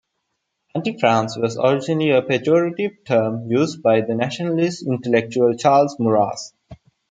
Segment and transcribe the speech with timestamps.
[0.73, 6.53] "Anti-France" was originally a pejorative term used by the nationalist intellectual Charles Maurras.